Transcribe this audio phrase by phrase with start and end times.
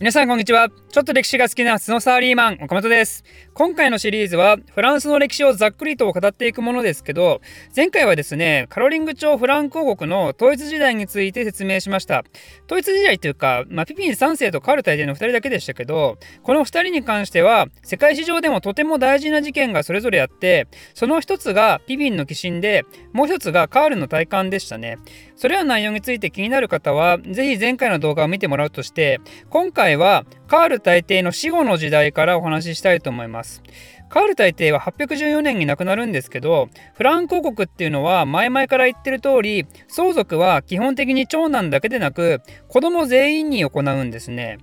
[0.00, 0.70] 皆さんこんにちは。
[0.70, 3.22] ちょっと歴史が好きなスノサーリーマン、岡本です。
[3.52, 7.42] 今回のシリーズはフランスの歴史をざっくりと語っていくものですけど、
[7.76, 12.24] 前回はですね、カロリング朝フランク王国の統一時代について説明しました。
[12.64, 24.96] 統一時代というか、まあ、ピピン3世とカール大帝の2人だけでしたけど、この2人に関しては、世界史上でもとても大事な事件がそれぞれあって、その1つがピピンの寄進で、もう1つがカールの体感でしたね。
[25.40, 33.62] それらの内容について気になる方は、ぜひ前回の動画を見てもらうとして、今回はカール大帝の死後の時代からお話ししたいと思います。
[34.10, 44.58] カール大帝は814年に亡くなるんですけどフランク王国っていうのは前々から言ってる通り相続は基本的に長男だけでなく子供全員に行うんですね。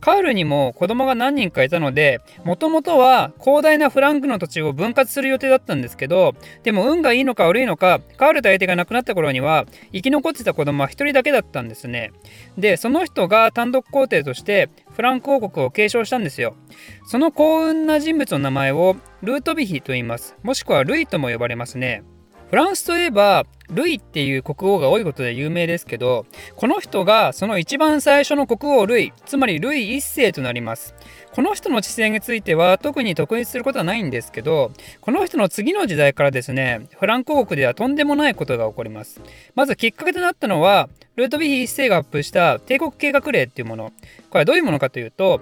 [0.00, 12.12] カールにも子供が何人かいたのでもともとは広大なフランクの土地を分割する予定だったんですけどでも運がいいのか悪いのかカール大帝が亡くなった頃には生き残ってた子供は1人だけだったんですね。
[12.58, 14.68] でその人が単独皇帝として
[15.00, 16.56] フランク王国を継承したんですよ
[17.06, 20.36] その幸運な人物の名前をルートビヒと言います。
[20.42, 22.02] もしくはルイとも呼ばれますね。
[22.50, 26.26] フランスといえば、ルイっていう国王が多いことで有名ですけど、
[26.56, 30.94] この人がその一番最初の国王ルイ、つまりルイ一世となります。
[31.32, 39.20] この人の治世については特に特筆することはないんですけど、この人の次の時代からですね、フランク王国ではとんでもないことが起こります。
[39.54, 43.92] まずきっかけとなったのは、ルートビヒ一世がアップした帝国計画令っていうもの。
[44.30, 45.40] これはどういうものかというと、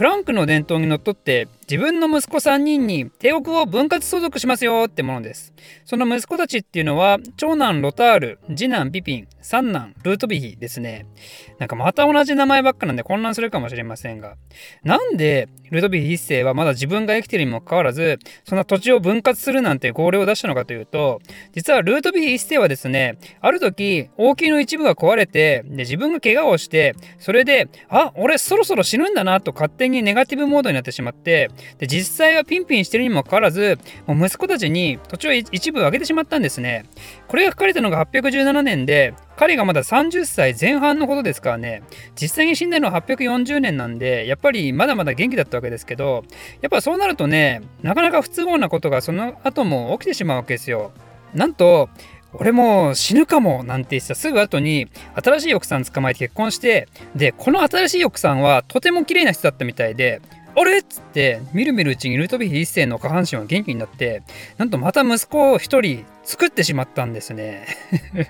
[0.00, 5.52] フランクの伝統にのっとって自分の息子3人に帝国を分割相続しますよってものです。
[5.84, 11.06] その息子たちっていうのは長男ロタール、次男ピピン、三男ルートビヒですね。
[11.58, 14.36] なんかまた同じ名前ばっかなんで混乱するかもしれませんが。
[14.82, 21.20] なんでルートビヒ一世はまだ自分が生きているにもかかわらずそんな土地を分割するなんて号令を出したのかというと
[21.52, 36.84] 実はルートビヒ一世はですねある時王宮の一部が壊れてで自分が怪我をしてそれであ俺そろそろ死ぬんだなと勝手にネガティブモードになってしまってで実際はピンピンしてるにもかかわらずもう息子たちに土地を一部あげてしまったんですね
[37.28, 41.82] これがかれたのが817年で彼がまだ30歳前半のことですからね。
[42.20, 46.24] 実際に死んだのは840年なんでやっぱりまだまだ元気だったわけですけど
[46.60, 50.92] やっぱそうなるとねなかなか不都合なことがその後も起きてしまうわけですよ。
[51.34, 51.88] なんと
[52.32, 54.14] 俺も死ぬかもなんて言ってた。
[54.14, 60.20] すぐ後に新しい奥さん捕まえて結婚してでこの新しい奥さんはとても綺麗な人だったみたいで
[60.54, 60.78] あれ？
[60.78, 64.22] っつってみるみるうちにルートビヒ一世の下半身は元気になって
[64.58, 67.66] なんとまた息子を一人作ってしまったんですね、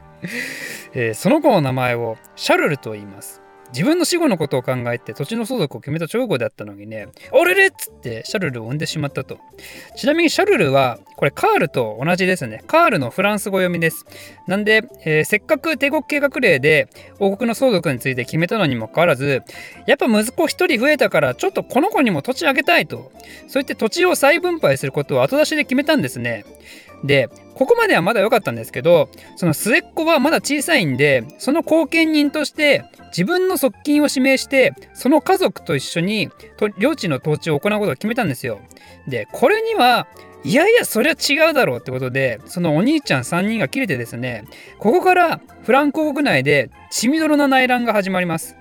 [0.94, 3.42] えー、その子の名前をシャルルと言います。
[3.72, 9.38] 自分の死後のことを考えて土地の相続を決めた直後であったのにね、あれれっつってシャルルを産んでしまったと。
[9.96, 12.62] ちなみにシャルルは、これカールと同じですね。
[12.66, 14.06] カールのフランス語読みです。
[14.46, 16.88] なんで、えー、せっかく帝国計画令で
[17.18, 19.42] 王国の相続について決めたのにもかかわらず、
[19.86, 23.12] やっぱ息子一人増えたから、ちょっとこの子にも土地あげたいと。
[23.46, 26.44] そう言って土地を再分配することを後出しで決めたんですね。
[27.04, 36.30] で、ここまではまだ良かったんですけど、その末っ子はまだ小さいんで、その後見人として自分の側近を指名して、その家族と一緒に
[36.78, 38.60] 領地の統治を行うことを決めたんですよ。
[39.08, 40.06] で、これには、
[40.42, 44.44] いやいや、それは違うだろうってことで、そのお兄ちゃん3人が切れてですね、
[44.78, 48.56] ここからフランク国内で血みどろの内乱が始まります。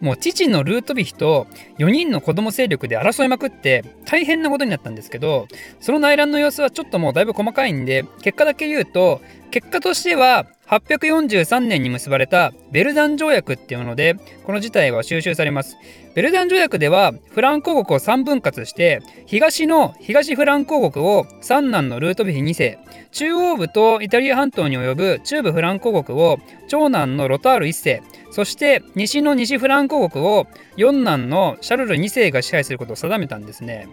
[0.00, 1.46] もう父のルートビヒと
[1.78, 5.48] 4人の子供勢力で争いまくって大変なことになったんですけど
[5.80, 9.20] その内乱の様子はちょっともうだいぶ細かいんで結果だけ言うと
[9.50, 15.76] 結果としては843年に結ばれたベルダン条約っていうのでこの事態は収集されます。
[16.14, 22.78] ベルダン条約ではフランク王国を3分割して東の東フランク王国を三男のルートビヒ2世
[23.12, 30.46] 中央部とイタリア半島に及ぶ中部フランク王国を長男のロタール1世そして西の西フランコ国を
[30.76, 33.88] 四男のシャルル2世が支配することを定めたんですね。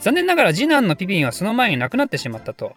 [0.00, 2.72] 残念ながら次男のピピンはその前に亡くなってしまったと。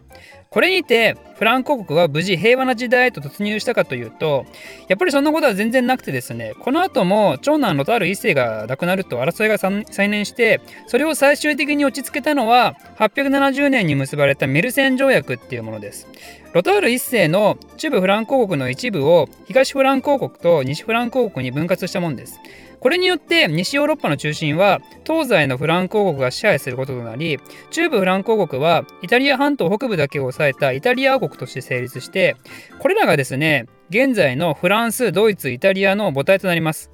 [0.50, 4.46] これにてフランク国は無事平和な時代へと突入したかというと
[4.86, 16.06] やっぱりそんなことは全然なくてですねこの後も長男ロタール1世が亡くなると争いが再燃してそれを最終的に落ち着けたのは870年に結ばれたメルセン条約っていうものです。
[16.52, 22.38] ロタール1世の中部フランク王国の一部を東フランク王国と西フランク王国に分割したものです。
[22.84, 27.40] これによって西ヨーロッパの中心は東西のフランク王国が支配することとなり
[27.70, 32.36] 中部フランク王国はイタリア半島北部だけを抑えたイタリア王国として成立して
[32.78, 36.90] これらがですね現在のフランスドイツイタリアの母体となります。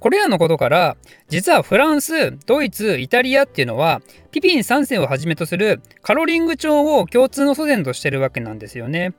[0.00, 0.96] これらのことから
[1.28, 4.00] 実はフランスドイツイタリアっていうのは
[4.30, 9.12] ピピン3世をはじめとするカロリング朝を共通の祖先としてるわけなんですよね。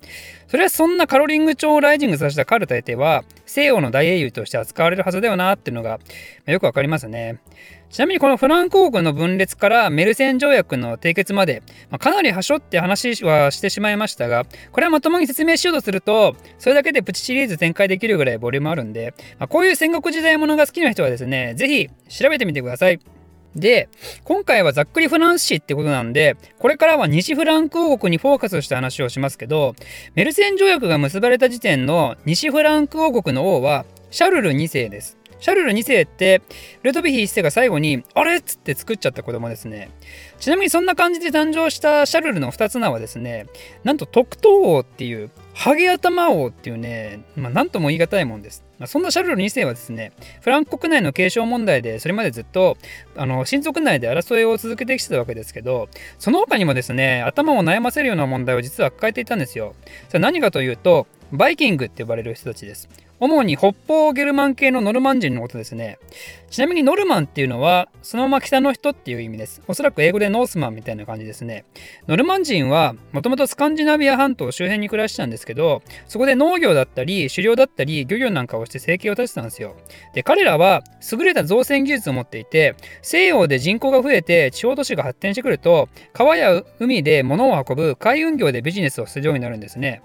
[0.47, 5.99] それはそんなカロリング朝をライジングさせたカルタエテは西洋の大英雄として扱われるはずだよなっていうのが
[6.45, 7.39] よくわかりますね。
[7.91, 22.99] ちなみにこのフランク王国の分裂からメルセン条約の締結まで、まあ、かなり端折って話はしてしまいましたが、これはまともに説明しようとすると、それだけでプチシリーズ展開できるぐらいボリュームあるんで、まあ、こういう戦国時代ものが好きな人はですね、ぜひ調べてみてください。
[23.57, 23.89] で、
[24.23, 29.75] 今回はざっくりフランス史ってことなんで、これからは西フランク王国にフォーカスした話をしますけど、
[30.15, 35.20] メルセン条約が結ばれた時点の西フランク王国の王はシャルル2世です。
[35.41, 36.41] シャルル2世って
[36.83, 39.89] ルトビヒ1世が最後に「あれ?」っつって作っちゃった子供ですね
[40.39, 43.47] ちなみにそんな感じで誕生したシャルルの2つ名はですね
[43.83, 48.63] なんと特等王っていうハゲ頭王っていうね、まあ、なんとも言い難いもんです。
[48.79, 52.77] まあ、そんなシャルル2世はですね、フランク国内の継承問題で、それまでずっと、
[53.15, 59.75] あの、親族内で争いを続けてきてたわけですけど、その他にもですね、頭を悩ませるような問題を実は抱えていたんですよ。
[60.07, 62.89] それ何かというと、バイキングって呼ばれる人たちです。
[63.21, 65.99] 主に北方ゲルマン系のノルマン人のことですね。
[66.49, 69.61] ちなみにノルマンっていうのは、そのまま北の人っていう意味です。
[69.67, 71.63] おそらく英語でノースマンみたいな感じですね。
[72.07, 79.75] ノルマン人は、もともとスカンジナビア半島周辺に暮らしてたんですけど、そこで農業だったり、狩猟だったり、漁業なんかをして生計を立ててたんですよ。
[80.15, 80.81] で、彼らは
[81.11, 82.73] 優れた造船技術を持っていて、
[83.03, 90.01] 西洋で人口が増えて地方都市が発展してくると、川や海で物を運ぶ海運業でビジネスをするようになるんですね。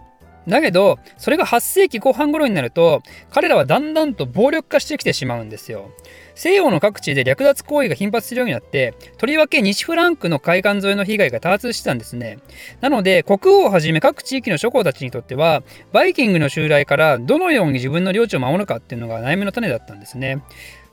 [0.48, 5.90] だけど、それが8世紀後半頃になると、彼らはだんだんと暴力化してきてしまうんですよ。
[6.37, 12.38] 西洋の各地で略奪行為が頻発するようになって、とりわけ西フランクの海岸沿いの被害が多発してたんですね。
[12.81, 15.62] なので、国王をはじめ各地域の諸侯たちにとっては、
[15.93, 20.42] バイキングの襲来からどのように自分の領地を守るかっていうのが悩みの種だったんですね。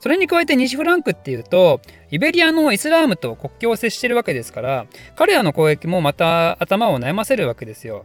[0.04, 1.80] それに加えて西フランクっていうと、
[2.10, 4.86] イベリアのイスラームと国境を接してるわけですから、
[5.16, 8.04] 彼らの攻撃もまた頭を悩ませるわけですよ。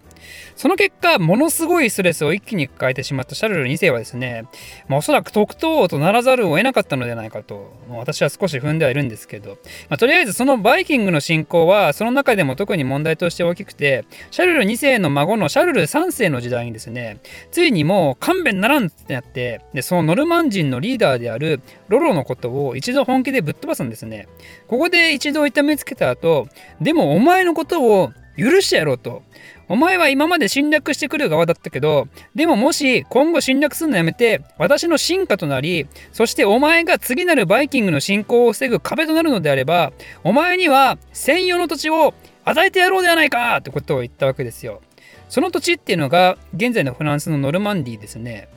[0.55, 4.45] その結果、ものすごいストレスを一気に抱えてしまったシャルル2世はですね、
[4.87, 9.57] まあ、おそらく特等王とならざるを得なかったのではないかと、私は少し踏んではいるんですけど、
[9.89, 17.19] まあ、とりあえずそのバイキングの進行は、その中でも特に問題として大きくて、シャルル2世の孫のシャルル3世の時代にですね、
[17.51, 24.27] ついにもう勘弁ならんってなって、でそのノルマン人のリーダーであるロロのことを一度本気でぶっ飛ばすんですね。
[24.67, 26.47] ここで一度痛めつけた後、
[26.79, 29.23] でもお前のことを許してやろうと。
[29.67, 39.91] お前は今まで侵略してくる側だったけど、でももし今後侵略するのやめて、私の進化となり、そしてお前が次なるバイキングの進行を防ぐ壁となるのであれば、
[40.23, 42.15] お前には専用の土地を
[42.45, 44.81] 与えてやろうではないかってことを言ったわけですよ。
[45.27, 48.47] その土地っていうのが現在のフランスのノルマンディですね。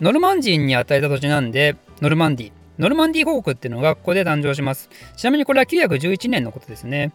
[0.00, 2.52] ノルマン人に与えた土地なんで、ノルマンディ。
[2.78, 4.90] ノルマンディー王国っていうのがここで誕生します。
[5.16, 7.12] ちなみにこれは911年のことですね。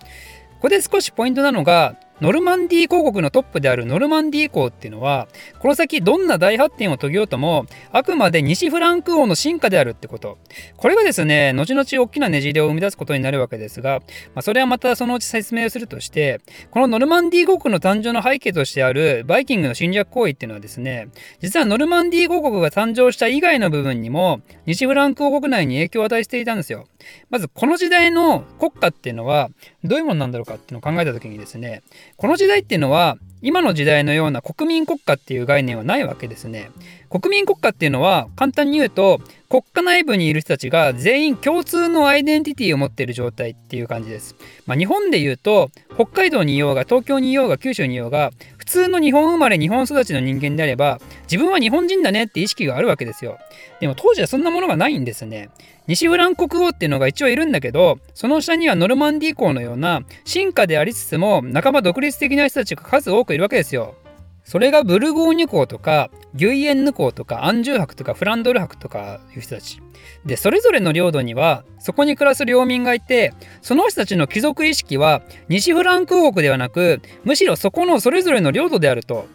[0.56, 5.28] ここで少しポイントなのが、ノルマンディー公国のトップであるノルマンディー公っていうのは、
[5.58, 10.38] この先どんな大発展を遂げようとも、あくまで西フランク王の進化であるってこと。
[10.78, 14.02] これがですね、後々大きなねじれを生み出すことになるわけですが、
[14.36, 21.08] まあ、それはまたそのうち説明をするとして、このノルマンディー国の誕生の背景としてあるバイキングの侵略行為っていうのはですね、
[21.40, 26.86] 実はノルマンディー公国が誕生した以外の部分にも、西フランク王国内に影響を与えしていたんですよ。
[27.32, 29.50] まず、この時代の国家っていうのは、
[29.84, 31.82] どういうものなんだろうかっていうのを考えた時にですね、
[32.18, 36.70] この時代っていうのは今の時代のような国民国家っていう概念はないわけですね。
[37.10, 39.20] 国民国家っていうのは簡単に言うと
[39.50, 44.36] 国家内部にいる人たちが全員共通のアイデンティティを持っている状態っていう感じです。
[44.68, 48.32] まあ、日本で言うと北海道にいようが東京にいようが九州にいようが
[48.72, 53.38] 通の日本生まれ日本育ちの人間であれば自分は日本人だねって意識があるわけですよ。
[53.80, 55.50] でも当時はそんなものがないんですね。
[55.88, 63.96] 西フラン国王っていうのが一応いるんだけどその下にはノルマンディー公のような進化でありつつも仲間独立的な人たちが数多くいるわけですよ。
[64.44, 69.80] それがブルゴーニュ公とかギュイエンヌ公とかアンジュー博とかフランドル博とかいう人たち。
[70.26, 79.28] でそれぞれの領土にはそこに暮らす領民がいてその人たちの貴族意識は西フランク王国ではなくむしろそこのそれぞれの領土であると。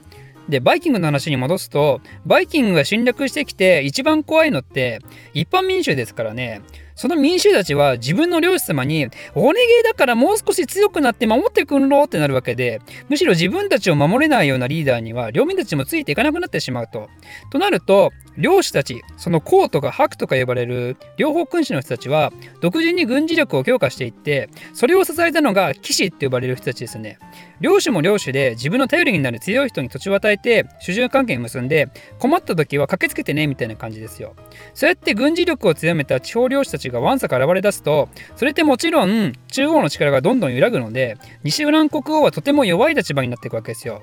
[0.48, 5.00] でバイキングの話に戻すとバイキングが侵略してきて一番怖いのって
[5.34, 6.62] 一般民衆ですからね
[6.96, 17.08] その民衆たちは自分の領主様に、お願いだからもう少し強くなって守ってくんろってなるわけで、むしろ自分たちを守れないようなリーダーには、領民たちもついていかなくなってしまうと。
[17.52, 27.18] となると、領主たちその公とか伯とか呼ばれる両方君主の人たちは独自に軍事力を強化していってそれを支えたのが騎士って呼ばれる人たちですね
[27.60, 31.88] 領主も領主で自分の頼りになる強い人に土地を与えて主従関係を結んで
[32.18, 34.34] 困った時は駆けつけてねみたいな感じですよ
[34.74, 44.02] そうやって軍事力を強めた地方領主たちがわんさか現れ出すとそれってもちろん中央の力がどんどん揺らぐので西フラン国王はとても弱い立場になっていくわけですよ。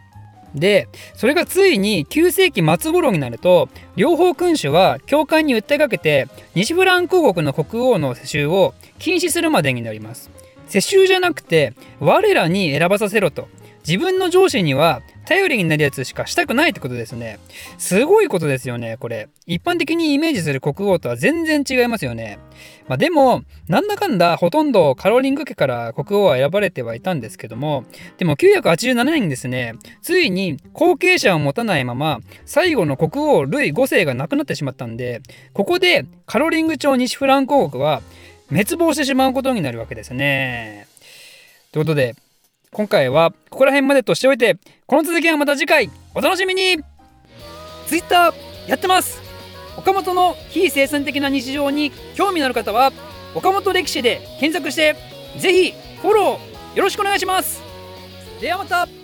[0.56, 10.30] でそれがついに9世紀末頃になると両方君主は教会に訴えかけて西フランク国の国王の世襲を禁止するまでになります。
[10.68, 13.48] 世襲じゃなくて我らに選ばさせろと。
[13.86, 17.40] 自分の上司には頼りになるやつしかしたくないってことですね。
[17.78, 19.30] すごいことですよね、これ。
[19.46, 22.40] 一般的にイメージする国王とは全然違いますよね。
[22.88, 27.86] まあ、でも、なんだかんだほとんどカロリング家から国王は選ばれてはいたんですけども、
[28.18, 35.22] でも987年にですね、ついに後継者を持たないまま、最後の国王ルイ5世が亡くなってしまったんで、
[35.54, 38.02] ここでカロリング朝西フランク王国は
[38.50, 40.88] 滅亡してしまうことになるわけですね。
[41.72, 42.16] ということで、
[42.74, 45.92] 今回はここら辺までとしておいてこの続きはまた次回。
[46.16, 46.80] お楽しみに。
[47.88, 48.34] Twitter
[48.68, 49.22] やってます。
[49.78, 52.92] 岡本の非生産的な日常に興味のある方は
[53.36, 54.96] 岡本歴史で検索して
[55.38, 57.62] ぜひフォローよろしくお願いします。
[58.42, 59.03] ではまた。